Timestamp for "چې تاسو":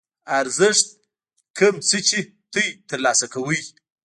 2.07-2.75